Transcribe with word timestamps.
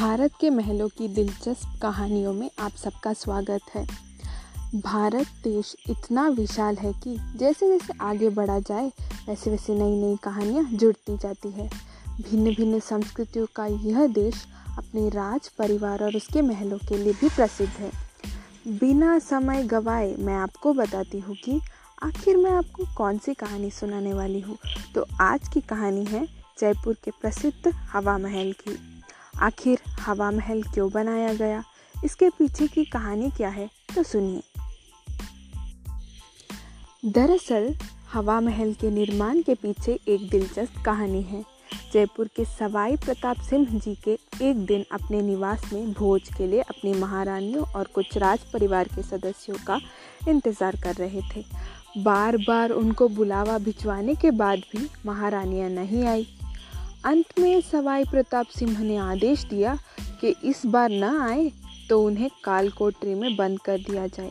भारत 0.00 0.32
के 0.40 0.48
महलों 0.50 0.88
की 0.88 1.08
दिलचस्प 1.08 1.80
कहानियों 1.82 2.32
में 2.32 2.50
आप 2.58 2.72
सबका 2.72 3.12
स्वागत 3.12 3.60
है। 3.74 3.84
भारत 4.76 5.26
देश 5.44 5.74
इतना 5.90 6.26
विशाल 6.28 6.76
है 6.76 6.92
कि 6.92 7.16
जैसे 7.36 7.68
जैसे 7.68 7.92
आगे 8.00 8.28
बढ़ा 8.28 8.58
जाए 8.58 8.86
वैसे 9.28 9.50
वैसे 9.50 9.74
नई 9.74 9.96
नई 9.96 10.16
कहानियाँ 10.16 10.64
जुड़ती 10.64 11.16
जाती 11.16 11.50
है। 11.50 11.68
भिन्न 12.22 12.54
भिन्न 12.54 12.78
संस्कृतियों 12.80 13.46
का 13.56 13.66
यह 13.66 14.06
देश 14.06 14.46
अपने 14.78 15.08
राज, 15.08 15.48
परिवार 15.48 16.04
और 16.04 16.16
उसके 16.16 16.42
महलों 16.42 16.78
के 16.78 16.98
लिए 16.98 17.12
भी 17.12 17.28
प्रसिद्ध 17.28 17.72
है। 17.72 17.90
बिना 18.78 19.18
समय 19.18 19.62
गवाए 19.62 20.14
मैं 20.18 20.34
आपको 20.34 20.72
बताती 20.74 21.18
हूँ 21.18 21.36
कि 21.36 21.60
आखिर 22.02 22.36
मैं 22.36 22.52
आपको 22.52 22.94
कौन 22.96 23.18
सी 23.18 23.34
कहानी 23.34 23.70
सुनाने 23.70 24.12
वाली 24.12 24.40
हूँ। 24.40 24.56
तो 24.94 25.06
आज 25.20 25.48
की 25.48 25.60
कहानी 25.60 26.04
है 26.04 26.26
जयपुर 26.60 26.96
के 27.04 27.10
प्रसिद्ध 27.10 27.72
हवा 27.74 28.18
महल 28.18 28.52
की। 28.52 28.78
आखिर 29.38 29.78
हवा 30.00 30.30
महल 30.30 30.62
क्यों 30.62 30.90
बनाया 30.90 31.34
गया? 31.34 31.64
इसके 32.04 32.28
पीछे 32.28 32.66
की 32.66 32.84
कहानी 32.84 33.30
क्या 33.30 33.48
है? 33.48 33.70
तो 33.94 34.02
सुनिए। 34.02 34.42
दरअसल, 37.04 37.74
हवा 38.12 38.40
महल 38.40 38.74
के 38.74 38.90
निर्माण 38.90 39.42
के 39.42 39.54
पीछे 39.54 39.98
एक 40.08 40.30
दिलचस्प 40.30 40.82
कहानी 40.84 41.22
है। 41.22 41.44
जयपुर 41.92 42.28
के 42.28 42.44
सवाई 42.44 42.96
प्रताप 42.96 43.36
सिंह 43.36 43.66
जी 43.66 43.94
के 43.94 44.18
एक 44.42 44.66
दिन 44.66 44.84
अपने 44.92 45.22
निवास 45.22 45.72
में 45.72 45.92
भोज 45.92 46.22
के 46.38 46.46
लिए 46.46 46.60
अपनी 46.60 46.94
महारानियों 46.94 47.64
और 47.64 47.84
कुछ 47.84 48.16
राज 48.16 48.38
परिवार 48.52 48.88
के 48.88 49.02
सदस्यों 49.02 49.56
का 49.66 49.80
इंतज़ार 50.28 50.76
कर 50.76 50.94
रहे 50.94 51.20
थे। 51.20 51.44
बार 51.98 52.36
बार 52.36 52.70
उनको 52.70 53.08
बुलावा 53.08 53.58
भिजवाने 53.58 54.14
के 54.14 54.30
बाद 54.30 54.58
भी 54.58 54.90
महारानियाँ 55.06 55.70
नहीं 55.70 56.04
आई। 56.04 56.28
अंत 57.06 57.38
में 57.38 57.60
सवाई 57.60 58.04
प्रताप 58.04 58.46
सिंह 58.46 58.78
ने 58.78 58.96
आदेश 58.96 59.44
दिया 59.44 59.78
कि 60.20 60.34
इस 60.44 60.64
बार 60.66 60.90
न 60.90 61.04
आए 61.20 61.50
तो 61.88 62.02
उन्हें 62.02 62.28
काल 62.28 62.68
कालकोटरी 62.68 63.14
में 63.14 63.36
बंद 63.36 63.60
कर 63.60 63.78
दिया 63.78 64.06
जाए। 64.06 64.30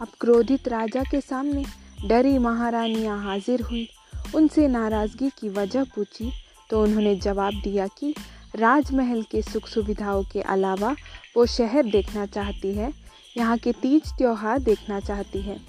अब 0.00 0.08
क्रोधित 0.20 0.68
राजा 0.68 1.02
के 1.02 1.20
सामने 1.20 1.64
डरी 2.08 2.38
महारानियाँ 2.38 3.18
हाजिर 3.24 3.62
हुई। 3.62 3.88
उनसे 4.34 4.68
नाराज़गी 4.68 5.30
की 5.30 5.48
वजह 5.48 5.84
पूछी 5.84 6.32
तो 6.70 6.82
उन्होंने 6.82 7.14
जवाब 7.16 7.54
दिया 7.54 7.86
कि 7.86 8.14
राजमहल 8.56 9.22
के 9.22 9.42
सुख 9.42 9.66
सुविधाओं 9.68 10.22
के 10.22 10.40
अलावा 10.40 10.94
वो 11.36 11.46
शहर 11.46 11.82
देखना 11.82 12.26
चाहती 12.26 12.72
है, 12.74 12.92
यहाँ 13.36 13.58
के 13.58 13.72
तीज 13.72 14.02
त्यौहार 14.18 14.58
देखना 14.58 15.00
चाहती 15.00 15.42
है। 15.42 15.60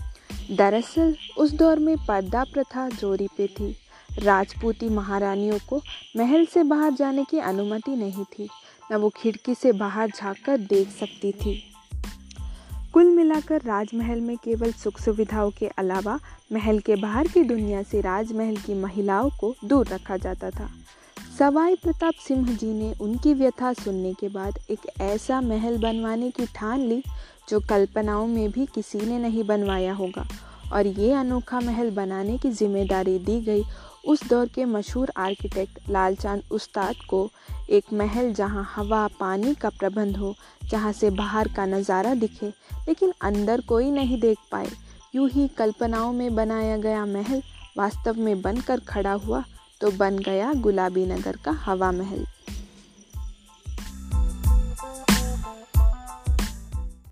दरअसल 0.51 1.15
उस 1.37 1.51
दौर 1.51 1.79
में 1.79 1.97
पर्दा 1.97 2.43
प्रथा 2.43 2.89
जोरी 2.89 3.27
पे 3.27 3.47
थी। 3.47 3.75
राजपूती 4.19 4.89
महारानियों 4.89 5.59
को 5.69 5.81
महल 6.17 6.45
से 6.45 6.63
बाहर 6.63 6.91
जाने 6.91 7.23
की 7.23 7.39
अनुमति 7.39 7.95
नहीं 7.95 8.23
थी। 8.23 8.49
न 8.91 8.95
वो 8.95 9.09
खिड़की 9.09 9.55
से 9.55 9.71
बाहर 9.71 10.11
झांककर 10.15 10.57
देख 10.57 10.89
सकती 10.89 11.31
थी। 11.31 11.63
कुल 12.93 13.05
मिलाकर 13.05 13.61
राजमहल 13.61 14.21
में 14.21 14.37
केवल 14.37 14.71
सुख 14.71 15.01
सुविधाओं 15.01 15.51
के 15.51 15.67
अलावा 15.67 16.19
महल 16.53 16.79
के 16.79 16.95
बाहर 16.95 17.27
की 17.27 17.43
दुनिया 17.43 17.83
से 17.83 18.01
राजमहल 18.01 18.57
की 18.57 18.73
महिलाओं 18.73 19.29
को 19.29 19.55
दूर 19.65 19.87
रखा 19.87 20.17
जाता 20.17 20.49
था। 20.49 20.69
सवाई 21.39 21.75
प्रताप 21.75 22.13
सिंह 22.13 22.55
जी 22.55 22.73
ने 22.73 22.93
उनकी 23.01 23.33
व्यथा 23.33 23.73
सुनने 23.73 24.13
के 24.13 24.29
बाद 24.29 24.59
एक 24.69 24.79
ऐसा 25.01 25.41
महल 25.41 25.77
बनवाने 25.77 26.31
की 26.31 26.45
ठान 26.45 26.79
ली, 26.79 27.03
जो 27.49 27.59
कल्पनाओं 27.59 28.27
में 28.27 28.51
भी 28.51 28.65
किसी 28.65 28.97
ने 28.97 29.19
नहीं 29.19 29.43
बनवाया 29.43 29.93
होगा। 29.93 30.27
और 30.73 30.87
ये 30.87 31.11
अनोखा 31.13 31.59
महल 31.59 31.89
बनाने 31.91 32.37
की 32.37 32.49
ज़िम्मेदारी 32.51 33.17
दी 33.19 33.39
गई। 33.41 33.63
उस 34.07 34.27
दौर 34.29 34.47
के 34.47 34.65
मशहूर 34.65 35.11
आर्किटेक्ट 35.17 35.89
लालचांद 35.89 36.43
उस्ताद 36.51 36.95
को 37.09 37.29
एक 37.69 37.93
महल 37.93 38.33
जहाँ 38.33 38.65
हवा, 38.75 39.07
पानी 39.19 39.53
का 39.53 39.69
प्रबंध 39.69 40.17
हो, 40.17 40.33
जहाँ 40.69 40.91
से 40.93 41.09
बाहर 41.11 41.47
का 41.47 41.65
नज़ारा 41.65 42.13
दिखे, 42.15 42.47
लेकिन 42.87 43.13
अंदर 43.21 43.61
कोई 43.61 43.91
नहीं 43.91 44.19
देख 44.21 44.37
पाए। 44.51 44.69
यूँ 45.15 45.29
ही 45.29 45.47
कल्पनाओं 45.47 46.13
में 46.13 46.35
बनाया 46.35 46.77
गया 46.77 47.05
महल 47.07 47.41
वास्तव 47.77 48.19
में 48.19 48.41
बनकर 48.41 48.79
खड़ा 48.79 49.13
हुआ 49.15 49.43
तो 49.81 49.91
बन 49.91 50.17
गया 50.19 50.53
गुलाबी 50.55 51.05
नगर 51.05 51.37
का 51.45 51.51
हवा 51.61 51.91
महल। 51.91 52.25